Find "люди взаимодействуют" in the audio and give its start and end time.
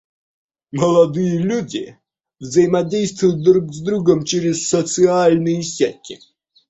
1.37-3.43